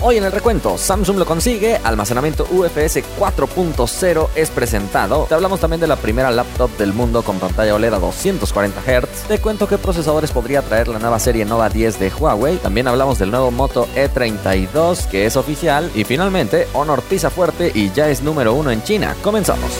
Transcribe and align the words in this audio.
Hoy 0.00 0.16
en 0.16 0.22
el 0.22 0.30
recuento, 0.30 0.78
Samsung 0.78 1.18
lo 1.18 1.26
consigue, 1.26 1.80
almacenamiento 1.82 2.46
UFS 2.52 3.02
4.0 3.18 4.28
es 4.36 4.48
presentado. 4.48 5.24
Te 5.24 5.34
hablamos 5.34 5.58
también 5.58 5.80
de 5.80 5.88
la 5.88 5.96
primera 5.96 6.30
laptop 6.30 6.70
del 6.78 6.92
mundo 6.92 7.24
con 7.24 7.40
pantalla 7.40 7.74
OLED 7.74 7.94
a 7.94 7.98
240 7.98 8.80
Hz. 8.80 9.26
Te 9.26 9.40
cuento 9.40 9.66
qué 9.66 9.76
procesadores 9.76 10.30
podría 10.30 10.62
traer 10.62 10.86
la 10.86 11.00
nueva 11.00 11.18
serie 11.18 11.44
Nova 11.44 11.68
10 11.68 11.98
de 11.98 12.10
Huawei. 12.10 12.58
También 12.58 12.86
hablamos 12.86 13.18
del 13.18 13.32
nuevo 13.32 13.50
Moto 13.50 13.88
E32 13.96 15.08
que 15.08 15.26
es 15.26 15.36
oficial. 15.36 15.90
Y 15.96 16.04
finalmente, 16.04 16.68
Honor 16.74 17.02
pisa 17.02 17.28
fuerte 17.28 17.72
y 17.74 17.90
ya 17.90 18.08
es 18.08 18.22
número 18.22 18.54
uno 18.54 18.70
en 18.70 18.84
China. 18.84 19.16
Comenzamos. 19.24 19.72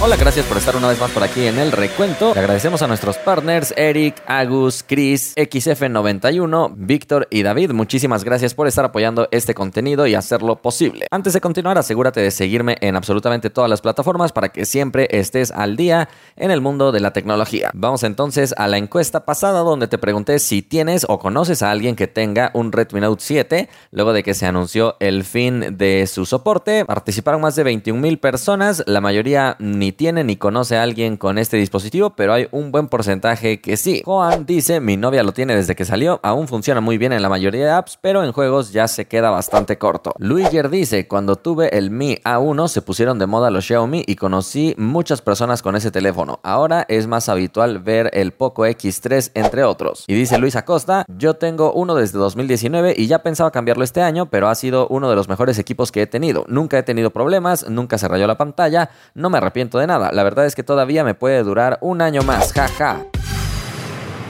Hola, 0.00 0.14
gracias 0.14 0.46
por 0.46 0.56
estar 0.56 0.76
una 0.76 0.86
vez 0.86 1.00
más 1.00 1.10
por 1.10 1.24
aquí 1.24 1.44
en 1.44 1.58
el 1.58 1.72
recuento. 1.72 2.32
Le 2.32 2.38
agradecemos 2.38 2.82
a 2.82 2.86
nuestros 2.86 3.18
partners 3.18 3.74
Eric, 3.76 4.22
Agus, 4.28 4.84
Chris, 4.86 5.34
XF91, 5.34 6.72
Víctor 6.76 7.26
y 7.32 7.42
David. 7.42 7.72
Muchísimas 7.72 8.22
gracias 8.22 8.54
por 8.54 8.68
estar 8.68 8.84
apoyando 8.84 9.26
este 9.32 9.54
contenido 9.54 10.06
y 10.06 10.14
hacerlo 10.14 10.62
posible. 10.62 11.08
Antes 11.10 11.32
de 11.32 11.40
continuar, 11.40 11.78
asegúrate 11.78 12.20
de 12.20 12.30
seguirme 12.30 12.76
en 12.80 12.94
absolutamente 12.94 13.50
todas 13.50 13.68
las 13.68 13.80
plataformas 13.80 14.30
para 14.30 14.50
que 14.50 14.66
siempre 14.66 15.08
estés 15.10 15.50
al 15.50 15.76
día 15.76 16.08
en 16.36 16.52
el 16.52 16.60
mundo 16.60 16.92
de 16.92 17.00
la 17.00 17.12
tecnología. 17.12 17.72
Vamos 17.74 18.04
entonces 18.04 18.54
a 18.56 18.68
la 18.68 18.78
encuesta 18.78 19.24
pasada 19.24 19.60
donde 19.60 19.88
te 19.88 19.98
pregunté 19.98 20.38
si 20.38 20.62
tienes 20.62 21.06
o 21.08 21.18
conoces 21.18 21.64
a 21.64 21.72
alguien 21.72 21.96
que 21.96 22.06
tenga 22.06 22.52
un 22.54 22.70
Redmi 22.70 23.00
Note 23.00 23.24
7 23.24 23.68
luego 23.90 24.12
de 24.12 24.22
que 24.22 24.34
se 24.34 24.46
anunció 24.46 24.94
el 25.00 25.24
fin 25.24 25.76
de 25.76 26.06
su 26.06 26.24
soporte. 26.24 26.84
Participaron 26.84 27.40
más 27.40 27.56
de 27.56 27.64
21 27.64 28.00
mil 28.00 28.20
personas, 28.20 28.84
la 28.86 29.00
mayoría 29.00 29.56
ni 29.58 29.87
tiene 29.92 30.24
ni 30.24 30.36
conoce 30.36 30.76
a 30.76 30.82
alguien 30.82 31.16
con 31.16 31.38
este 31.38 31.56
dispositivo, 31.56 32.10
pero 32.10 32.32
hay 32.32 32.48
un 32.50 32.72
buen 32.72 32.88
porcentaje 32.88 33.60
que 33.60 33.76
sí. 33.76 34.02
Juan 34.04 34.46
dice, 34.46 34.80
mi 34.80 34.96
novia 34.96 35.22
lo 35.22 35.32
tiene 35.32 35.56
desde 35.56 35.74
que 35.74 35.84
salió, 35.84 36.20
aún 36.22 36.48
funciona 36.48 36.80
muy 36.80 36.98
bien 36.98 37.12
en 37.12 37.22
la 37.22 37.28
mayoría 37.28 37.64
de 37.64 37.70
apps, 37.70 37.98
pero 38.00 38.24
en 38.24 38.32
juegos 38.32 38.72
ya 38.72 38.88
se 38.88 39.06
queda 39.06 39.30
bastante 39.30 39.78
corto. 39.78 40.14
Luiger 40.18 40.70
dice, 40.70 41.08
cuando 41.08 41.36
tuve 41.36 41.76
el 41.76 41.90
Mi 41.90 42.16
A1 42.24 42.68
se 42.68 42.82
pusieron 42.82 43.18
de 43.18 43.26
moda 43.26 43.50
los 43.50 43.64
Xiaomi 43.66 44.04
y 44.06 44.16
conocí 44.16 44.74
muchas 44.78 45.22
personas 45.22 45.62
con 45.62 45.76
ese 45.76 45.90
teléfono. 45.90 46.40
Ahora 46.42 46.84
es 46.88 47.06
más 47.06 47.28
habitual 47.28 47.78
ver 47.78 48.10
el 48.12 48.32
Poco 48.32 48.66
X3 48.66 49.32
entre 49.34 49.64
otros. 49.64 50.04
Y 50.06 50.14
dice 50.14 50.38
Luis 50.38 50.56
Acosta, 50.56 51.04
yo 51.08 51.34
tengo 51.34 51.72
uno 51.72 51.94
desde 51.94 52.18
2019 52.18 52.94
y 52.96 53.06
ya 53.06 53.22
pensaba 53.22 53.50
cambiarlo 53.50 53.84
este 53.84 54.02
año, 54.02 54.26
pero 54.26 54.48
ha 54.48 54.54
sido 54.54 54.88
uno 54.88 55.10
de 55.10 55.16
los 55.16 55.28
mejores 55.28 55.58
equipos 55.58 55.92
que 55.92 56.02
he 56.02 56.06
tenido. 56.06 56.44
Nunca 56.48 56.78
he 56.78 56.82
tenido 56.82 57.10
problemas, 57.10 57.68
nunca 57.68 57.98
se 57.98 58.08
rayó 58.08 58.26
la 58.26 58.38
pantalla, 58.38 58.90
no 59.14 59.30
me 59.30 59.38
arrepiento 59.38 59.77
de 59.78 59.86
nada. 59.86 60.10
La 60.12 60.22
verdad 60.22 60.46
es 60.46 60.54
que 60.54 60.62
todavía 60.62 61.04
me 61.04 61.14
puede 61.14 61.42
durar 61.42 61.78
un 61.80 62.02
año 62.02 62.22
más. 62.22 62.52
Jaja. 62.52 63.04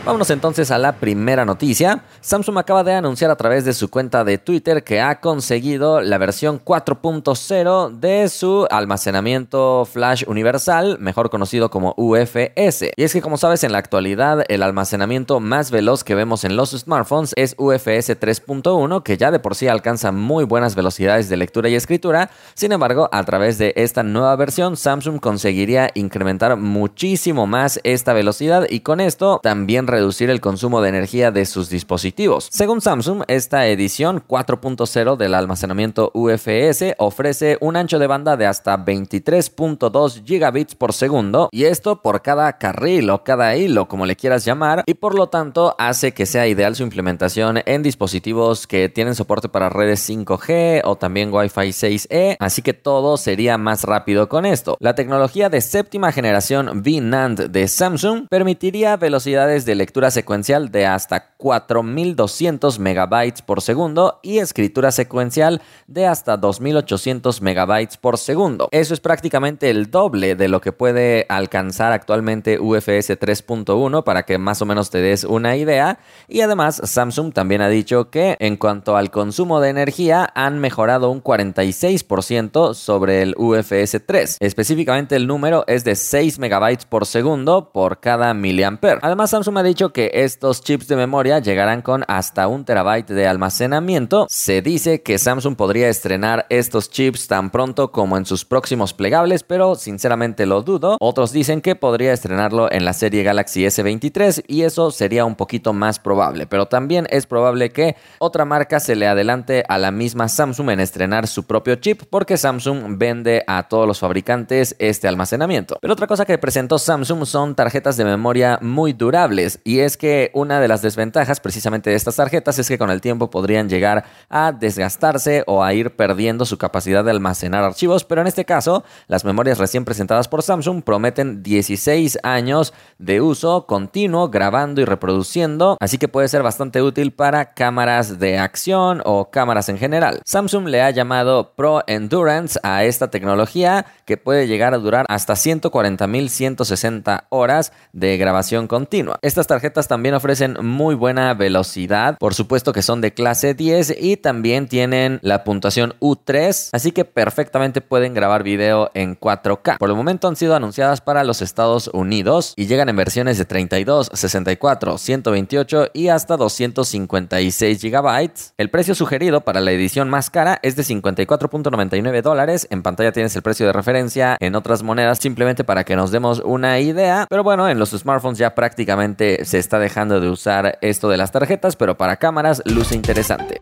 Vámonos 0.08 0.30
entonces 0.30 0.70
a 0.70 0.78
la 0.78 0.92
primera 0.92 1.44
noticia. 1.44 2.02
Samsung 2.22 2.56
acaba 2.56 2.82
de 2.82 2.94
anunciar 2.94 3.30
a 3.30 3.36
través 3.36 3.66
de 3.66 3.74
su 3.74 3.90
cuenta 3.90 4.24
de 4.24 4.38
Twitter 4.38 4.82
que 4.82 5.02
ha 5.02 5.20
conseguido 5.20 6.00
la 6.00 6.16
versión 6.16 6.64
4.0 6.64 7.90
de 7.90 8.30
su 8.30 8.66
almacenamiento 8.70 9.84
flash 9.84 10.24
universal, 10.26 10.96
mejor 10.98 11.28
conocido 11.28 11.70
como 11.70 11.92
UFS. 11.98 12.90
Y 12.96 13.02
es 13.02 13.12
que 13.12 13.20
como 13.20 13.36
sabes 13.36 13.64
en 13.64 13.72
la 13.72 13.76
actualidad 13.76 14.46
el 14.48 14.62
almacenamiento 14.62 15.40
más 15.40 15.70
veloz 15.70 16.04
que 16.04 16.14
vemos 16.14 16.42
en 16.44 16.56
los 16.56 16.70
smartphones 16.70 17.34
es 17.36 17.54
UFS 17.58 18.18
3.1 18.18 19.02
que 19.02 19.18
ya 19.18 19.30
de 19.30 19.40
por 19.40 19.56
sí 19.56 19.68
alcanza 19.68 20.10
muy 20.10 20.44
buenas 20.44 20.74
velocidades 20.74 21.28
de 21.28 21.36
lectura 21.36 21.68
y 21.68 21.74
escritura. 21.74 22.30
Sin 22.54 22.72
embargo, 22.72 23.10
a 23.12 23.22
través 23.24 23.58
de 23.58 23.74
esta 23.76 24.02
nueva 24.02 24.34
versión 24.36 24.78
Samsung 24.78 25.20
conseguiría 25.20 25.90
incrementar 25.92 26.56
muchísimo 26.56 27.46
más 27.46 27.78
esta 27.84 28.14
velocidad 28.14 28.66
y 28.70 28.80
con 28.80 29.00
esto 29.00 29.40
también 29.42 29.86
reducir 29.98 30.30
el 30.30 30.40
consumo 30.40 30.80
de 30.80 30.90
energía 30.90 31.32
de 31.32 31.44
sus 31.44 31.70
dispositivos. 31.70 32.48
Según 32.52 32.80
Samsung, 32.80 33.24
esta 33.26 33.66
edición 33.66 34.22
4.0 34.24 35.16
del 35.16 35.34
almacenamiento 35.34 36.12
UFS 36.14 36.94
ofrece 36.98 37.58
un 37.60 37.74
ancho 37.74 37.98
de 37.98 38.06
banda 38.06 38.36
de 38.36 38.46
hasta 38.46 38.78
23.2 38.78 40.24
gigabits 40.24 40.76
por 40.76 40.92
segundo 40.92 41.48
y 41.50 41.64
esto 41.64 42.00
por 42.00 42.22
cada 42.22 42.58
carril 42.58 43.10
o 43.10 43.24
cada 43.24 43.56
hilo, 43.56 43.88
como 43.88 44.06
le 44.06 44.14
quieras 44.14 44.44
llamar, 44.44 44.84
y 44.86 44.94
por 44.94 45.16
lo 45.16 45.30
tanto 45.30 45.74
hace 45.78 46.12
que 46.12 46.26
sea 46.26 46.46
ideal 46.46 46.76
su 46.76 46.84
implementación 46.84 47.60
en 47.66 47.82
dispositivos 47.82 48.68
que 48.68 48.88
tienen 48.88 49.16
soporte 49.16 49.48
para 49.48 49.68
redes 49.68 50.08
5G 50.08 50.82
o 50.84 50.94
también 50.94 51.34
Wi-Fi 51.34 51.70
6E, 51.70 52.36
así 52.38 52.62
que 52.62 52.72
todo 52.72 53.16
sería 53.16 53.58
más 53.58 53.82
rápido 53.82 54.28
con 54.28 54.46
esto. 54.46 54.76
La 54.78 54.94
tecnología 54.94 55.48
de 55.48 55.60
séptima 55.60 56.12
generación 56.12 56.84
VNAND 56.84 57.50
de 57.50 57.66
Samsung 57.66 58.28
permitiría 58.30 58.96
velocidades 58.96 59.64
de 59.64 59.74
lectura 59.78 60.10
secuencial 60.10 60.70
de 60.70 60.86
hasta 60.86 61.34
4200 61.38 62.78
megabytes 62.78 63.42
por 63.42 63.62
segundo 63.62 64.20
y 64.22 64.38
escritura 64.38 64.90
secuencial 64.90 65.62
de 65.86 66.06
hasta 66.06 66.36
2800 66.36 67.40
megabytes 67.40 67.96
por 67.96 68.18
segundo. 68.18 68.68
Eso 68.72 68.92
es 68.92 69.00
prácticamente 69.00 69.70
el 69.70 69.90
doble 69.90 70.34
de 70.34 70.48
lo 70.48 70.60
que 70.60 70.72
puede 70.72 71.26
alcanzar 71.28 71.92
actualmente 71.92 72.58
UFS 72.58 73.18
3.1 73.18 74.04
para 74.04 74.24
que 74.24 74.36
más 74.38 74.60
o 74.60 74.66
menos 74.66 74.90
te 74.90 74.98
des 74.98 75.24
una 75.24 75.56
idea. 75.56 76.00
Y 76.26 76.40
además 76.40 76.80
Samsung 76.84 77.32
también 77.32 77.62
ha 77.62 77.68
dicho 77.68 78.10
que 78.10 78.36
en 78.40 78.56
cuanto 78.56 78.96
al 78.96 79.10
consumo 79.10 79.60
de 79.60 79.70
energía 79.70 80.28
han 80.34 80.58
mejorado 80.58 81.10
un 81.10 81.22
46% 81.22 82.74
sobre 82.74 83.22
el 83.22 83.34
UFS 83.38 84.04
3. 84.04 84.38
Específicamente 84.40 85.14
el 85.16 85.26
número 85.26 85.64
es 85.68 85.84
de 85.84 85.94
6 85.94 86.38
megabytes 86.40 86.84
por 86.84 87.06
segundo 87.06 87.70
por 87.72 88.00
cada 88.00 88.34
miliampere. 88.34 88.98
Además 89.02 89.30
Samsung 89.30 89.58
ha 89.58 89.62
dicho 89.68 89.92
que 89.92 90.10
estos 90.14 90.62
chips 90.62 90.88
de 90.88 90.96
memoria 90.96 91.38
llegarán 91.38 91.82
con 91.82 92.04
hasta 92.08 92.48
un 92.48 92.64
terabyte 92.64 93.10
de 93.10 93.28
almacenamiento. 93.28 94.26
Se 94.28 94.62
dice 94.62 95.02
que 95.02 95.18
Samsung 95.18 95.56
podría 95.56 95.88
estrenar 95.88 96.46
estos 96.48 96.90
chips 96.90 97.28
tan 97.28 97.50
pronto 97.50 97.92
como 97.92 98.16
en 98.16 98.24
sus 98.24 98.44
próximos 98.44 98.94
plegables, 98.94 99.42
pero 99.42 99.74
sinceramente 99.74 100.46
lo 100.46 100.62
dudo. 100.62 100.96
Otros 101.00 101.32
dicen 101.32 101.60
que 101.60 101.76
podría 101.76 102.12
estrenarlo 102.12 102.72
en 102.72 102.84
la 102.84 102.94
serie 102.94 103.22
Galaxy 103.22 103.64
S23 103.64 104.44
y 104.46 104.62
eso 104.62 104.90
sería 104.90 105.24
un 105.24 105.34
poquito 105.34 105.72
más 105.72 105.98
probable, 105.98 106.46
pero 106.46 106.66
también 106.66 107.06
es 107.10 107.26
probable 107.26 107.70
que 107.70 107.96
otra 108.18 108.44
marca 108.44 108.80
se 108.80 108.96
le 108.96 109.06
adelante 109.06 109.64
a 109.68 109.76
la 109.78 109.90
misma 109.90 110.28
Samsung 110.28 110.70
en 110.70 110.80
estrenar 110.80 111.26
su 111.26 111.44
propio 111.44 111.76
chip 111.76 112.02
porque 112.08 112.38
Samsung 112.38 112.96
vende 112.96 113.44
a 113.46 113.68
todos 113.68 113.86
los 113.86 113.98
fabricantes 113.98 114.74
este 114.78 115.08
almacenamiento. 115.08 115.76
Pero 115.80 115.92
otra 115.92 116.06
cosa 116.06 116.24
que 116.24 116.38
presentó 116.38 116.78
Samsung 116.78 117.26
son 117.26 117.54
tarjetas 117.54 117.96
de 117.96 118.04
memoria 118.04 118.58
muy 118.62 118.94
durables 118.94 119.57
y 119.64 119.80
es 119.80 119.96
que 119.96 120.30
una 120.34 120.60
de 120.60 120.68
las 120.68 120.82
desventajas 120.82 121.40
precisamente 121.40 121.90
de 121.90 121.96
estas 121.96 122.16
tarjetas 122.16 122.58
es 122.58 122.68
que 122.68 122.78
con 122.78 122.90
el 122.90 123.00
tiempo 123.00 123.30
podrían 123.30 123.68
llegar 123.68 124.04
a 124.28 124.52
desgastarse 124.52 125.44
o 125.46 125.62
a 125.62 125.74
ir 125.74 125.96
perdiendo 125.96 126.44
su 126.44 126.58
capacidad 126.58 127.04
de 127.04 127.10
almacenar 127.10 127.64
archivos, 127.64 128.04
pero 128.04 128.20
en 128.20 128.26
este 128.26 128.44
caso 128.44 128.84
las 129.06 129.24
memorias 129.24 129.58
recién 129.58 129.84
presentadas 129.84 130.28
por 130.28 130.42
Samsung 130.42 130.82
prometen 130.82 131.42
16 131.42 132.18
años 132.22 132.72
de 132.98 133.20
uso 133.20 133.66
continuo 133.66 134.28
grabando 134.28 134.80
y 134.80 134.84
reproduciendo, 134.84 135.76
así 135.80 135.98
que 135.98 136.08
puede 136.08 136.28
ser 136.28 136.42
bastante 136.42 136.82
útil 136.82 137.12
para 137.12 137.54
cámaras 137.54 138.18
de 138.18 138.38
acción 138.38 139.02
o 139.04 139.30
cámaras 139.30 139.68
en 139.68 139.78
general. 139.78 140.20
Samsung 140.24 140.68
le 140.68 140.82
ha 140.82 140.90
llamado 140.90 141.54
Pro 141.54 141.82
Endurance 141.86 142.58
a 142.62 142.84
esta 142.84 143.10
tecnología 143.10 143.86
que 144.04 144.16
puede 144.16 144.46
llegar 144.46 144.74
a 144.74 144.78
durar 144.78 145.06
hasta 145.08 145.34
140.160 145.34 147.24
horas 147.28 147.72
de 147.92 148.16
grabación 148.16 148.66
continua. 148.66 149.18
Estas 149.22 149.46
tarjetas 149.48 149.88
también 149.88 150.14
ofrecen 150.14 150.56
muy 150.62 150.94
buena 150.94 151.34
velocidad, 151.34 152.16
por 152.18 152.34
supuesto 152.34 152.72
que 152.72 152.82
son 152.82 153.00
de 153.00 153.12
clase 153.12 153.54
10 153.54 153.96
y 154.00 154.16
también 154.16 154.68
tienen 154.68 155.18
la 155.22 155.42
puntuación 155.42 155.94
U3, 156.00 156.70
así 156.72 156.92
que 156.92 157.04
perfectamente 157.04 157.80
pueden 157.80 158.14
grabar 158.14 158.44
video 158.44 158.92
en 158.94 159.18
4K. 159.18 159.78
Por 159.78 159.90
el 159.90 159.96
momento 159.96 160.28
han 160.28 160.36
sido 160.36 160.54
anunciadas 160.54 161.00
para 161.00 161.24
los 161.24 161.42
Estados 161.42 161.90
Unidos 161.92 162.54
y 162.56 162.66
llegan 162.66 162.88
en 162.88 162.96
versiones 162.96 163.38
de 163.38 163.44
32, 163.44 164.10
64, 164.12 164.98
128 164.98 165.88
y 165.92 166.08
hasta 166.08 166.36
256 166.36 167.82
GB. 167.82 168.30
El 168.58 168.70
precio 168.70 168.94
sugerido 168.94 169.40
para 169.40 169.60
la 169.60 169.72
edición 169.72 170.08
más 170.08 170.30
cara 170.30 170.58
es 170.62 170.76
de 170.76 170.82
54.99 170.82 172.22
dólares. 172.22 172.66
En 172.70 172.82
pantalla 172.82 173.12
tienes 173.12 173.34
el 173.36 173.42
precio 173.42 173.66
de 173.66 173.72
referencia 173.72 174.36
en 174.40 174.54
otras 174.54 174.82
monedas 174.82 175.18
simplemente 175.18 175.64
para 175.64 175.84
que 175.84 175.96
nos 175.96 176.10
demos 176.10 176.40
una 176.44 176.78
idea. 176.80 177.26
Pero 177.28 177.42
bueno, 177.42 177.68
en 177.68 177.78
los 177.78 177.90
smartphones 177.90 178.38
ya 178.38 178.54
prácticamente 178.54 179.37
se 179.44 179.58
está 179.58 179.78
dejando 179.78 180.20
de 180.20 180.28
usar 180.28 180.78
esto 180.80 181.08
de 181.08 181.16
las 181.16 181.32
tarjetas, 181.32 181.76
pero 181.76 181.96
para 181.96 182.16
cámaras 182.16 182.62
luce 182.64 182.94
interesante. 182.94 183.58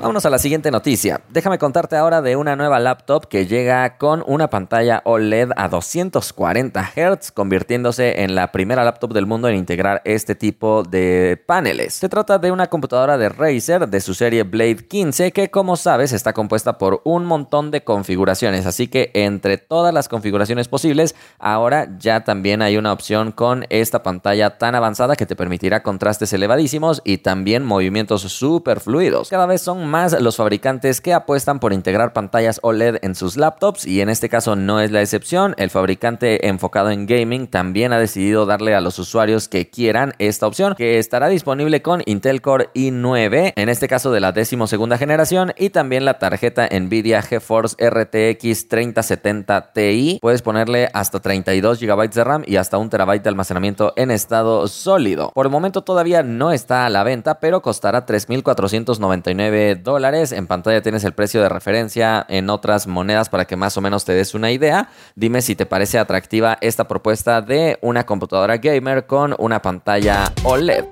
Vámonos 0.00 0.24
a 0.26 0.30
la 0.30 0.38
siguiente 0.38 0.70
noticia. 0.70 1.22
Déjame 1.28 1.58
contarte 1.58 1.96
ahora 1.96 2.22
de 2.22 2.36
una 2.36 2.54
nueva 2.54 2.78
laptop 2.78 3.26
que 3.26 3.48
llega 3.48 3.98
con 3.98 4.22
una 4.28 4.48
pantalla 4.48 5.02
OLED 5.04 5.50
a 5.56 5.66
240 5.66 6.92
Hz, 6.94 7.32
convirtiéndose 7.32 8.22
en 8.22 8.36
la 8.36 8.52
primera 8.52 8.84
laptop 8.84 9.12
del 9.12 9.26
mundo 9.26 9.48
en 9.48 9.56
integrar 9.56 10.00
este 10.04 10.36
tipo 10.36 10.84
de 10.84 11.42
paneles. 11.44 11.94
Se 11.94 12.08
trata 12.08 12.38
de 12.38 12.52
una 12.52 12.68
computadora 12.68 13.18
de 13.18 13.28
Razer 13.28 13.88
de 13.88 14.00
su 14.00 14.14
serie 14.14 14.44
Blade 14.44 14.86
15 14.86 15.32
que 15.32 15.50
como 15.50 15.74
sabes 15.74 16.12
está 16.12 16.32
compuesta 16.32 16.78
por 16.78 17.02
un 17.02 17.26
montón 17.26 17.72
de 17.72 17.82
configuraciones, 17.82 18.66
así 18.66 18.86
que 18.86 19.10
entre 19.14 19.58
todas 19.58 19.92
las 19.92 20.08
configuraciones 20.08 20.68
posibles, 20.68 21.16
ahora 21.40 21.88
ya 21.98 22.22
también 22.22 22.62
hay 22.62 22.76
una 22.76 22.92
opción 22.92 23.32
con 23.32 23.66
esta 23.68 24.04
pantalla 24.04 24.58
tan 24.58 24.76
avanzada 24.76 25.16
que 25.16 25.26
te 25.26 25.34
permitirá 25.34 25.82
contrastes 25.82 26.32
elevadísimos 26.32 27.02
y 27.04 27.18
también 27.18 27.64
movimientos 27.64 28.22
súper 28.22 28.78
fluidos. 28.78 29.28
Cada 29.28 29.46
vez 29.46 29.60
son 29.60 29.87
más 29.88 30.20
los 30.20 30.36
fabricantes 30.36 31.00
que 31.00 31.14
apuestan 31.14 31.58
por 31.58 31.72
integrar 31.72 32.12
pantallas 32.12 32.60
OLED 32.62 32.98
en 33.02 33.14
sus 33.14 33.36
laptops 33.36 33.86
y 33.86 34.00
en 34.00 34.08
este 34.08 34.28
caso 34.28 34.54
no 34.54 34.80
es 34.80 34.90
la 34.92 35.00
excepción. 35.00 35.54
El 35.58 35.70
fabricante 35.70 36.46
enfocado 36.48 36.90
en 36.90 37.06
gaming 37.06 37.48
también 37.48 37.92
ha 37.92 37.98
decidido 37.98 38.46
darle 38.46 38.74
a 38.74 38.80
los 38.80 38.98
usuarios 38.98 39.48
que 39.48 39.68
quieran 39.68 40.14
esta 40.18 40.46
opción 40.46 40.74
que 40.76 40.98
estará 40.98 41.28
disponible 41.28 41.82
con 41.82 42.02
Intel 42.06 42.40
Core 42.40 42.70
i9, 42.74 43.54
en 43.56 43.68
este 43.68 43.88
caso 43.88 44.12
de 44.12 44.20
la 44.20 44.32
segunda 44.66 44.98
generación 44.98 45.52
y 45.56 45.70
también 45.70 46.04
la 46.04 46.18
tarjeta 46.18 46.68
Nvidia 46.70 47.22
GeForce 47.22 47.76
RTX 47.78 48.68
3070 48.68 49.72
Ti. 49.72 50.18
Puedes 50.20 50.42
ponerle 50.42 50.88
hasta 50.92 51.20
32 51.20 51.80
GB 51.80 52.10
de 52.10 52.24
RAM 52.24 52.42
y 52.46 52.56
hasta 52.56 52.78
un 52.78 52.90
terabyte 52.90 53.22
de 53.22 53.28
almacenamiento 53.30 53.92
en 53.96 54.10
estado 54.10 54.68
sólido. 54.68 55.32
Por 55.34 55.46
el 55.46 55.52
momento 55.52 55.82
todavía 55.82 56.22
no 56.22 56.52
está 56.52 56.86
a 56.86 56.90
la 56.90 57.02
venta, 57.02 57.40
pero 57.40 57.62
costará 57.62 58.06
3.499 58.06 59.77
dólares. 59.78 60.32
En 60.32 60.46
pantalla 60.46 60.82
tienes 60.82 61.04
el 61.04 61.12
precio 61.12 61.40
de 61.40 61.48
referencia 61.48 62.24
en 62.28 62.50
otras 62.50 62.86
monedas 62.86 63.28
para 63.28 63.46
que 63.46 63.56
más 63.56 63.76
o 63.76 63.80
menos 63.80 64.04
te 64.04 64.12
des 64.12 64.34
una 64.34 64.50
idea. 64.50 64.88
Dime 65.14 65.42
si 65.42 65.56
te 65.56 65.66
parece 65.66 65.98
atractiva 65.98 66.58
esta 66.60 66.86
propuesta 66.86 67.40
de 67.40 67.78
una 67.80 68.04
computadora 68.04 68.58
gamer 68.58 69.06
con 69.06 69.34
una 69.38 69.62
pantalla 69.62 70.32
OLED. 70.44 70.84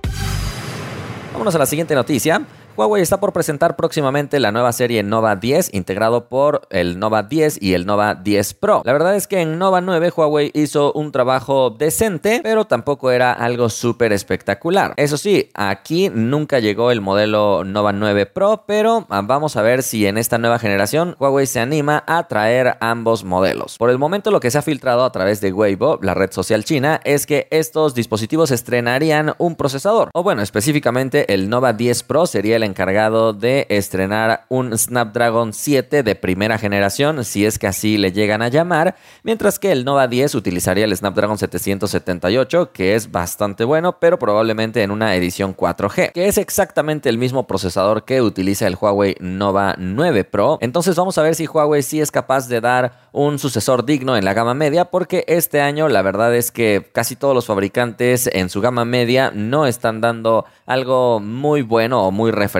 Vámonos 1.32 1.54
a 1.54 1.58
la 1.58 1.66
siguiente 1.66 1.94
noticia. 1.94 2.46
Huawei 2.76 3.00
está 3.00 3.20
por 3.20 3.32
presentar 3.32 3.74
próximamente 3.74 4.38
la 4.38 4.52
nueva 4.52 4.70
serie 4.70 5.02
Nova 5.02 5.34
10 5.34 5.72
integrado 5.72 6.28
por 6.28 6.68
el 6.68 6.98
Nova 6.98 7.22
10 7.22 7.62
y 7.62 7.72
el 7.72 7.86
Nova 7.86 8.14
10 8.14 8.52
Pro. 8.52 8.82
La 8.84 8.92
verdad 8.92 9.16
es 9.16 9.26
que 9.26 9.40
en 9.40 9.58
Nova 9.58 9.80
9 9.80 10.12
Huawei 10.14 10.50
hizo 10.52 10.92
un 10.92 11.10
trabajo 11.10 11.70
decente, 11.70 12.40
pero 12.42 12.66
tampoco 12.66 13.10
era 13.10 13.32
algo 13.32 13.70
súper 13.70 14.12
espectacular. 14.12 14.92
Eso 14.98 15.16
sí, 15.16 15.48
aquí 15.54 16.10
nunca 16.12 16.58
llegó 16.58 16.90
el 16.90 17.00
modelo 17.00 17.64
Nova 17.64 17.92
9 17.92 18.26
Pro, 18.26 18.64
pero 18.66 19.06
ah, 19.08 19.22
vamos 19.24 19.56
a 19.56 19.62
ver 19.62 19.82
si 19.82 20.06
en 20.06 20.18
esta 20.18 20.36
nueva 20.36 20.58
generación 20.58 21.16
Huawei 21.18 21.46
se 21.46 21.60
anima 21.60 22.04
a 22.06 22.28
traer 22.28 22.76
ambos 22.80 23.24
modelos. 23.24 23.78
Por 23.78 23.88
el 23.88 23.96
momento 23.96 24.30
lo 24.30 24.40
que 24.40 24.50
se 24.50 24.58
ha 24.58 24.62
filtrado 24.62 25.04
a 25.04 25.12
través 25.12 25.40
de 25.40 25.50
Weibo, 25.50 25.98
la 26.02 26.12
red 26.12 26.30
social 26.30 26.62
china, 26.64 27.00
es 27.04 27.24
que 27.24 27.48
estos 27.50 27.94
dispositivos 27.94 28.50
estrenarían 28.50 29.32
un 29.38 29.56
procesador, 29.56 30.10
o 30.12 30.22
bueno, 30.22 30.42
específicamente 30.42 31.32
el 31.32 31.48
Nova 31.48 31.72
10 31.72 32.02
Pro 32.02 32.26
sería 32.26 32.56
el 32.56 32.65
encargado 32.66 33.32
de 33.32 33.66
estrenar 33.70 34.44
un 34.48 34.76
Snapdragon 34.76 35.52
7 35.52 36.02
de 36.02 36.14
primera 36.14 36.58
generación, 36.58 37.24
si 37.24 37.46
es 37.46 37.58
que 37.58 37.66
así 37.66 37.96
le 37.96 38.12
llegan 38.12 38.42
a 38.42 38.48
llamar, 38.48 38.96
mientras 39.22 39.58
que 39.58 39.72
el 39.72 39.84
Nova 39.84 40.08
10 40.08 40.34
utilizaría 40.34 40.84
el 40.84 40.94
Snapdragon 40.94 41.38
778, 41.38 42.72
que 42.72 42.94
es 42.94 43.10
bastante 43.10 43.64
bueno, 43.64 43.98
pero 43.98 44.18
probablemente 44.18 44.82
en 44.82 44.90
una 44.90 45.14
edición 45.14 45.56
4G, 45.56 46.12
que 46.12 46.28
es 46.28 46.36
exactamente 46.36 47.08
el 47.08 47.18
mismo 47.18 47.46
procesador 47.46 48.04
que 48.04 48.20
utiliza 48.20 48.66
el 48.66 48.76
Huawei 48.78 49.16
Nova 49.20 49.74
9 49.78 50.24
Pro. 50.24 50.58
Entonces 50.60 50.96
vamos 50.96 51.16
a 51.18 51.22
ver 51.22 51.34
si 51.34 51.46
Huawei 51.46 51.82
sí 51.82 52.00
es 52.00 52.10
capaz 52.10 52.48
de 52.48 52.60
dar 52.60 53.06
un 53.12 53.38
sucesor 53.38 53.86
digno 53.86 54.16
en 54.16 54.24
la 54.24 54.34
gama 54.34 54.54
media, 54.54 54.86
porque 54.86 55.24
este 55.28 55.60
año 55.60 55.88
la 55.88 56.02
verdad 56.02 56.34
es 56.34 56.50
que 56.50 56.90
casi 56.92 57.16
todos 57.16 57.34
los 57.34 57.46
fabricantes 57.46 58.28
en 58.32 58.50
su 58.50 58.60
gama 58.60 58.84
media 58.84 59.30
no 59.32 59.66
están 59.66 60.00
dando 60.00 60.44
algo 60.66 61.20
muy 61.20 61.62
bueno 61.62 62.04
o 62.04 62.10
muy 62.10 62.32
referente 62.32 62.55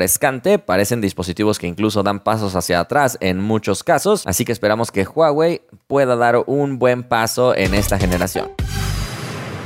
parecen 0.59 1.01
dispositivos 1.01 1.59
que 1.59 1.67
incluso 1.67 2.03
dan 2.03 2.21
pasos 2.21 2.55
hacia 2.57 2.81
atrás 2.81 3.17
en 3.21 3.41
muchos 3.41 3.83
casos, 3.83 4.27
así 4.27 4.45
que 4.45 4.53
esperamos 4.53 4.91
que 4.91 5.05
Huawei 5.05 5.63
pueda 5.87 6.17
dar 6.17 6.43
un 6.47 6.79
buen 6.79 7.03
paso 7.03 7.55
en 7.55 7.75
esta 7.75 7.99
generación. 7.99 8.51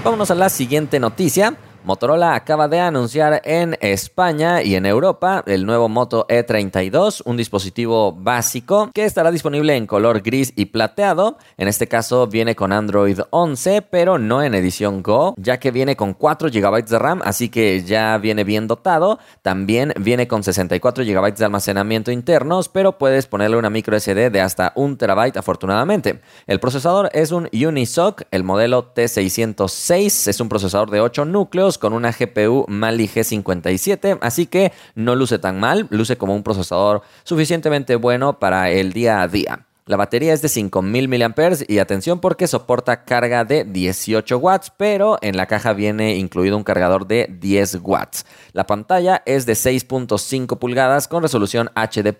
Vámonos 0.04 0.30
a 0.30 0.34
la 0.34 0.48
siguiente 0.48 0.98
noticia. 0.98 1.56
Motorola 1.82 2.34
acaba 2.34 2.68
de 2.68 2.78
anunciar 2.78 3.40
en 3.44 3.76
España 3.80 4.62
y 4.62 4.74
en 4.74 4.84
Europa 4.84 5.42
el 5.46 5.64
nuevo 5.64 5.88
Moto 5.88 6.26
E32, 6.28 7.22
un 7.24 7.38
dispositivo 7.38 8.12
básico 8.12 8.90
que 8.92 9.06
estará 9.06 9.30
disponible 9.30 9.74
en 9.74 9.86
color 9.86 10.20
gris 10.20 10.52
y 10.56 10.66
plateado. 10.66 11.38
En 11.56 11.68
este 11.68 11.86
caso 11.86 12.26
viene 12.26 12.54
con 12.54 12.72
Android 12.72 13.20
11, 13.30 13.82
pero 13.82 14.18
no 14.18 14.42
en 14.42 14.54
edición 14.54 15.02
Go, 15.02 15.34
ya 15.38 15.58
que 15.58 15.70
viene 15.70 15.96
con 15.96 16.12
4 16.12 16.50
GB 16.52 16.84
de 16.84 16.98
RAM, 16.98 17.22
así 17.24 17.48
que 17.48 17.82
ya 17.82 18.18
viene 18.18 18.44
bien 18.44 18.66
dotado. 18.66 19.18
También 19.40 19.94
viene 19.98 20.28
con 20.28 20.42
64 20.42 21.02
GB 21.04 21.34
de 21.34 21.44
almacenamiento 21.46 22.10
internos, 22.12 22.68
pero 22.68 22.98
puedes 22.98 23.26
ponerle 23.26 23.56
una 23.56 23.70
micro 23.70 23.98
SD 23.98 24.28
de 24.28 24.40
hasta 24.42 24.72
1 24.74 24.98
TB 24.98 25.38
afortunadamente. 25.38 26.20
El 26.46 26.60
procesador 26.60 27.08
es 27.14 27.32
un 27.32 27.48
Unisoc, 27.52 28.22
el 28.30 28.44
modelo 28.44 28.92
T606, 28.94 30.28
es 30.28 30.40
un 30.40 30.50
procesador 30.50 30.90
de 30.90 31.00
8 31.00 31.24
núcleos 31.24 31.69
con 31.78 31.92
una 31.92 32.12
GPU 32.12 32.64
Mali 32.68 33.08
G57, 33.08 34.18
así 34.20 34.46
que 34.46 34.72
no 34.94 35.14
luce 35.14 35.38
tan 35.38 35.60
mal, 35.60 35.86
luce 35.90 36.16
como 36.16 36.34
un 36.34 36.42
procesador 36.42 37.02
suficientemente 37.24 37.96
bueno 37.96 38.38
para 38.38 38.70
el 38.70 38.92
día 38.92 39.22
a 39.22 39.28
día. 39.28 39.66
La 39.90 39.96
batería 39.96 40.32
es 40.32 40.40
de 40.40 40.48
5000 40.48 41.08
mAh 41.08 41.64
y 41.66 41.78
atención 41.78 42.20
porque 42.20 42.46
soporta 42.46 43.02
carga 43.02 43.44
de 43.44 43.64
18 43.64 44.38
watts, 44.38 44.72
pero 44.76 45.18
en 45.20 45.36
la 45.36 45.46
caja 45.46 45.72
viene 45.72 46.14
incluido 46.14 46.56
un 46.56 46.62
cargador 46.62 47.08
de 47.08 47.28
10 47.28 47.80
watts. 47.82 48.24
La 48.52 48.68
pantalla 48.68 49.20
es 49.26 49.46
de 49.46 49.54
6.5 49.54 50.60
pulgadas 50.60 51.08
con 51.08 51.24
resolución 51.24 51.72
HD 51.74 52.14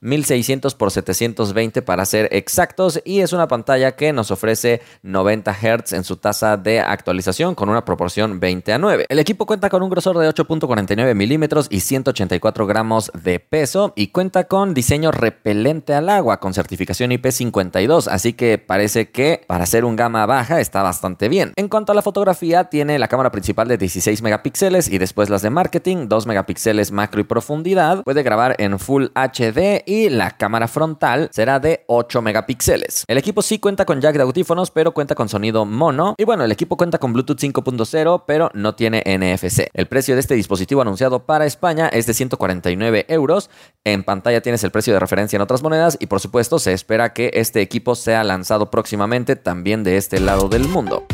1600 0.00 0.72
x 0.72 0.92
720 0.92 1.82
para 1.82 2.04
ser 2.04 2.28
exactos 2.32 3.00
y 3.04 3.20
es 3.20 3.32
una 3.32 3.46
pantalla 3.46 3.92
que 3.92 4.12
nos 4.12 4.32
ofrece 4.32 4.82
90 5.02 5.54
Hz 5.54 5.92
en 5.92 6.02
su 6.02 6.16
tasa 6.16 6.56
de 6.56 6.80
actualización 6.80 7.54
con 7.54 7.68
una 7.68 7.84
proporción 7.84 8.40
20 8.40 8.72
a 8.72 8.78
9. 8.78 9.06
El 9.08 9.20
equipo 9.20 9.46
cuenta 9.46 9.70
con 9.70 9.84
un 9.84 9.90
grosor 9.90 10.18
de 10.18 10.28
8.49 10.28 11.14
milímetros 11.14 11.68
y 11.70 11.78
184 11.78 12.66
gramos 12.66 13.12
de 13.14 13.38
peso 13.38 13.92
y 13.94 14.08
cuenta 14.08 14.48
con 14.48 14.74
diseño 14.74 15.12
repelente 15.12 15.94
al 15.94 16.08
agua 16.08 16.40
con 16.40 16.54
certificación 16.54 17.03
IP52, 17.10 18.08
así 18.08 18.32
que 18.32 18.58
parece 18.58 19.10
que 19.10 19.42
para 19.46 19.66
ser 19.66 19.84
un 19.84 19.96
gama 19.96 20.26
baja 20.26 20.60
está 20.60 20.82
bastante 20.82 21.28
bien. 21.28 21.52
En 21.56 21.68
cuanto 21.68 21.92
a 21.92 21.94
la 21.94 22.02
fotografía, 22.02 22.64
tiene 22.64 22.98
la 22.98 23.08
cámara 23.08 23.30
principal 23.30 23.68
de 23.68 23.78
16 23.78 24.22
megapíxeles 24.22 24.88
y 24.88 24.98
después 24.98 25.30
las 25.30 25.42
de 25.42 25.50
marketing, 25.50 26.08
2 26.08 26.26
megapíxeles 26.26 26.92
macro 26.92 27.20
y 27.20 27.24
profundidad. 27.24 28.02
Puede 28.04 28.22
grabar 28.22 28.56
en 28.58 28.78
Full 28.78 29.06
HD 29.14 29.82
y 29.86 30.08
la 30.10 30.32
cámara 30.32 30.68
frontal 30.68 31.28
será 31.32 31.60
de 31.60 31.84
8 31.86 32.22
megapíxeles. 32.22 33.04
El 33.08 33.18
equipo 33.18 33.42
sí 33.42 33.58
cuenta 33.58 33.84
con 33.84 34.00
jack 34.00 34.16
de 34.16 34.22
audífonos, 34.22 34.70
pero 34.70 34.92
cuenta 34.92 35.14
con 35.14 35.28
sonido 35.28 35.64
mono. 35.64 36.14
Y 36.18 36.24
bueno, 36.24 36.44
el 36.44 36.52
equipo 36.52 36.76
cuenta 36.76 36.98
con 36.98 37.12
Bluetooth 37.12 37.38
5.0, 37.38 38.24
pero 38.26 38.50
no 38.54 38.74
tiene 38.74 39.02
NFC. 39.06 39.68
El 39.72 39.86
precio 39.86 40.14
de 40.14 40.20
este 40.20 40.34
dispositivo 40.34 40.82
anunciado 40.82 41.26
para 41.26 41.46
España 41.46 41.88
es 41.88 42.06
de 42.06 42.14
149 42.14 43.06
euros. 43.08 43.50
En 43.84 44.04
pantalla 44.04 44.40
tienes 44.40 44.64
el 44.64 44.70
precio 44.70 44.92
de 44.92 45.00
referencia 45.00 45.36
en 45.36 45.42
otras 45.42 45.62
monedas 45.62 45.96
y 46.00 46.06
por 46.06 46.20
supuesto 46.20 46.58
se 46.58 46.72
espera 46.84 47.14
que 47.14 47.30
este 47.32 47.62
equipo 47.62 47.94
sea 47.94 48.22
lanzado 48.24 48.70
próximamente 48.70 49.36
también 49.36 49.84
de 49.84 49.96
este 49.96 50.20
lado 50.20 50.50
del 50.50 50.68
mundo. 50.68 51.06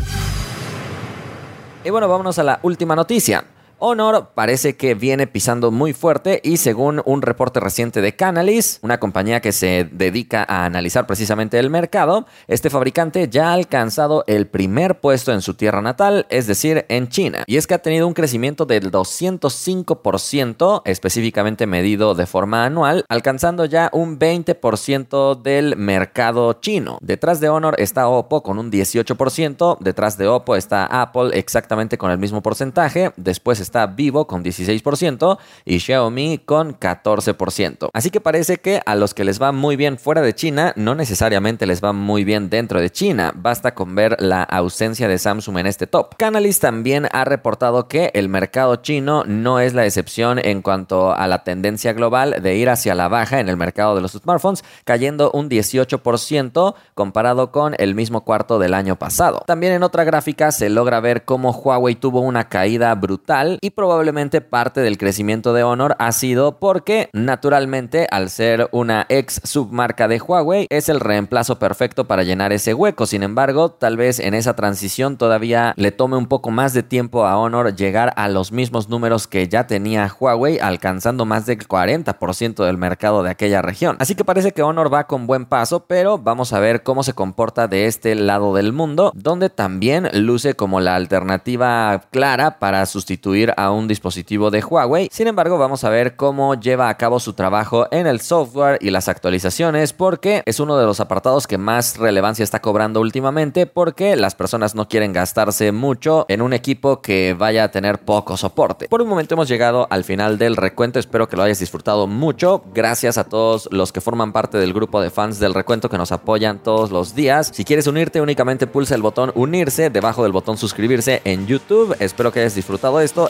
Y 1.85 1.89
bueno, 1.89 2.09
vámonos 2.09 2.37
a 2.39 2.43
la 2.43 2.59
última 2.61 2.93
noticia. 2.93 3.45
Honor 3.83 4.29
parece 4.35 4.77
que 4.77 4.93
viene 4.93 5.25
pisando 5.25 5.71
muy 5.71 5.93
fuerte 5.93 6.39
y 6.43 6.57
según 6.57 7.01
un 7.03 7.23
reporte 7.23 7.59
reciente 7.59 7.99
de 8.01 8.15
Canalys, 8.15 8.77
una 8.83 8.99
compañía 8.99 9.41
que 9.41 9.51
se 9.51 9.89
dedica 9.91 10.45
a 10.47 10.65
analizar 10.65 11.07
precisamente 11.07 11.57
el 11.57 11.71
mercado, 11.71 12.27
este 12.47 12.69
fabricante 12.69 13.27
ya 13.27 13.49
ha 13.49 13.53
alcanzado 13.53 14.23
el 14.27 14.45
primer 14.45 14.99
puesto 14.99 15.33
en 15.33 15.41
su 15.41 15.55
tierra 15.55 15.81
natal, 15.81 16.27
es 16.29 16.45
decir, 16.45 16.85
en 16.89 17.09
China. 17.09 17.43
Y 17.47 17.57
es 17.57 17.65
que 17.65 17.73
ha 17.73 17.81
tenido 17.81 18.05
un 18.07 18.13
crecimiento 18.13 18.67
del 18.67 18.91
205%, 18.91 20.83
específicamente 20.85 21.65
medido 21.65 22.13
de 22.13 22.27
forma 22.27 22.65
anual, 22.65 23.03
alcanzando 23.09 23.65
ya 23.65 23.89
un 23.93 24.19
20% 24.19 25.41
del 25.41 25.75
mercado 25.75 26.53
chino. 26.53 26.99
Detrás 27.01 27.39
de 27.39 27.49
Honor 27.49 27.73
está 27.79 28.07
Oppo 28.07 28.43
con 28.43 28.59
un 28.59 28.71
18%, 28.71 29.79
detrás 29.79 30.19
de 30.19 30.27
Oppo 30.27 30.55
está 30.55 30.85
Apple 30.85 31.31
exactamente 31.33 31.97
con 31.97 32.11
el 32.11 32.19
mismo 32.19 32.43
porcentaje, 32.43 33.11
después 33.17 33.59
está 33.59 33.70
está 33.71 33.87
Vivo 33.87 34.27
con 34.27 34.43
16% 34.43 35.37
y 35.63 35.79
Xiaomi 35.79 36.39
con 36.39 36.77
14%. 36.77 37.89
Así 37.93 38.09
que 38.09 38.19
parece 38.19 38.57
que 38.57 38.81
a 38.85 38.95
los 38.95 39.13
que 39.13 39.23
les 39.23 39.41
va 39.41 39.53
muy 39.53 39.77
bien 39.77 39.97
fuera 39.97 40.21
de 40.21 40.35
China, 40.35 40.73
no 40.75 40.93
necesariamente 40.93 41.65
les 41.65 41.81
va 41.81 41.93
muy 41.93 42.25
bien 42.25 42.49
dentro 42.49 42.81
de 42.81 42.89
China. 42.89 43.31
Basta 43.33 43.73
con 43.73 43.95
ver 43.95 44.17
la 44.19 44.43
ausencia 44.43 45.07
de 45.07 45.17
Samsung 45.17 45.59
en 45.59 45.67
este 45.67 45.87
top. 45.87 46.15
Canalys 46.17 46.59
también 46.59 47.07
ha 47.13 47.23
reportado 47.23 47.87
que 47.87 48.11
el 48.13 48.27
mercado 48.27 48.75
chino 48.77 49.23
no 49.25 49.61
es 49.61 49.73
la 49.73 49.85
excepción 49.85 50.37
en 50.39 50.61
cuanto 50.61 51.13
a 51.13 51.27
la 51.27 51.43
tendencia 51.45 51.93
global 51.93 52.41
de 52.41 52.55
ir 52.57 52.69
hacia 52.69 52.93
la 52.93 53.07
baja 53.07 53.39
en 53.39 53.47
el 53.47 53.55
mercado 53.55 53.95
de 53.95 54.01
los 54.01 54.11
smartphones, 54.11 54.65
cayendo 54.83 55.31
un 55.31 55.49
18% 55.49 56.75
comparado 56.93 57.51
con 57.51 57.75
el 57.77 57.95
mismo 57.95 58.25
cuarto 58.25 58.59
del 58.59 58.73
año 58.73 58.97
pasado. 58.97 59.43
También 59.47 59.73
en 59.73 59.83
otra 59.83 60.03
gráfica 60.03 60.51
se 60.51 60.69
logra 60.69 60.99
ver 60.99 61.23
cómo 61.23 61.51
Huawei 61.51 61.95
tuvo 61.95 62.19
una 62.19 62.49
caída 62.49 62.93
brutal 62.95 63.59
y 63.61 63.69
probablemente 63.69 64.41
parte 64.41 64.81
del 64.81 64.97
crecimiento 64.97 65.53
de 65.53 65.61
Honor 65.61 65.95
ha 65.99 66.11
sido 66.11 66.59
porque 66.59 67.09
naturalmente 67.13 68.07
al 68.09 68.31
ser 68.31 68.67
una 68.71 69.05
ex 69.07 69.39
submarca 69.43 70.07
de 70.07 70.19
Huawei 70.19 70.65
es 70.71 70.89
el 70.89 70.99
reemplazo 70.99 71.59
perfecto 71.59 72.07
para 72.07 72.23
llenar 72.23 72.51
ese 72.53 72.73
hueco. 72.73 73.05
Sin 73.05 73.21
embargo, 73.21 73.71
tal 73.71 73.97
vez 73.97 74.19
en 74.19 74.33
esa 74.33 74.55
transición 74.55 75.17
todavía 75.17 75.73
le 75.77 75.91
tome 75.91 76.17
un 76.17 76.25
poco 76.25 76.49
más 76.49 76.73
de 76.73 76.81
tiempo 76.81 77.27
a 77.27 77.37
Honor 77.37 77.75
llegar 77.75 78.13
a 78.15 78.29
los 78.29 78.51
mismos 78.51 78.89
números 78.89 79.27
que 79.27 79.47
ya 79.47 79.67
tenía 79.67 80.11
Huawei, 80.19 80.57
alcanzando 80.57 81.25
más 81.25 81.45
del 81.45 81.59
40% 81.59 82.65
del 82.65 82.77
mercado 82.79 83.21
de 83.21 83.29
aquella 83.29 83.61
región. 83.61 83.95
Así 83.99 84.15
que 84.15 84.25
parece 84.25 84.53
que 84.53 84.63
Honor 84.63 84.91
va 84.91 85.05
con 85.05 85.27
buen 85.27 85.45
paso, 85.45 85.85
pero 85.85 86.17
vamos 86.17 86.51
a 86.53 86.59
ver 86.59 86.81
cómo 86.81 87.03
se 87.03 87.13
comporta 87.13 87.67
de 87.67 87.85
este 87.85 88.15
lado 88.15 88.55
del 88.55 88.73
mundo, 88.73 89.11
donde 89.13 89.51
también 89.51 90.09
luce 90.13 90.55
como 90.55 90.79
la 90.79 90.95
alternativa 90.95 92.01
clara 92.09 92.57
para 92.57 92.85
sustituir 92.87 93.40
a 93.57 93.71
un 93.71 93.87
dispositivo 93.87 94.51
de 94.51 94.63
Huawei. 94.63 95.09
Sin 95.11 95.27
embargo, 95.27 95.57
vamos 95.57 95.83
a 95.83 95.89
ver 95.89 96.15
cómo 96.15 96.55
lleva 96.55 96.89
a 96.89 96.97
cabo 96.97 97.19
su 97.19 97.33
trabajo 97.33 97.87
en 97.91 98.07
el 98.07 98.21
software 98.21 98.77
y 98.81 98.91
las 98.91 99.07
actualizaciones, 99.07 99.93
porque 99.93 100.43
es 100.45 100.59
uno 100.59 100.77
de 100.77 100.85
los 100.85 100.99
apartados 100.99 101.47
que 101.47 101.57
más 101.57 101.97
relevancia 101.97 102.43
está 102.43 102.61
cobrando 102.61 103.01
últimamente, 103.01 103.65
porque 103.65 104.15
las 104.15 104.35
personas 104.35 104.75
no 104.75 104.87
quieren 104.87 105.13
gastarse 105.13 105.71
mucho 105.71 106.25
en 106.29 106.41
un 106.41 106.53
equipo 106.53 107.01
que 107.01 107.35
vaya 107.37 107.63
a 107.63 107.71
tener 107.71 107.99
poco 107.99 108.37
soporte. 108.37 108.87
Por 108.87 109.01
un 109.01 109.09
momento 109.09 109.35
hemos 109.35 109.47
llegado 109.47 109.87
al 109.89 110.03
final 110.03 110.37
del 110.37 110.55
recuento, 110.55 110.99
espero 110.99 111.27
que 111.27 111.35
lo 111.35 111.43
hayas 111.43 111.59
disfrutado 111.59 112.07
mucho. 112.07 112.63
Gracias 112.73 113.17
a 113.17 113.23
todos 113.23 113.67
los 113.71 113.91
que 113.91 114.01
forman 114.01 114.31
parte 114.31 114.57
del 114.57 114.73
grupo 114.73 115.01
de 115.01 115.09
fans 115.09 115.39
del 115.39 115.53
recuento 115.53 115.89
que 115.89 115.97
nos 115.97 116.11
apoyan 116.11 116.59
todos 116.59 116.91
los 116.91 117.15
días. 117.15 117.51
Si 117.53 117.65
quieres 117.65 117.87
unirte, 117.87 118.21
únicamente 118.21 118.67
pulsa 118.67 118.95
el 118.95 119.01
botón 119.01 119.31
unirse 119.35 119.89
debajo 119.89 120.23
del 120.23 120.31
botón 120.31 120.57
suscribirse 120.57 121.21
en 121.23 121.47
YouTube. 121.47 121.95
Espero 121.99 122.31
que 122.31 122.41
hayas 122.41 122.55
disfrutado 122.55 122.99
esto 122.99 123.29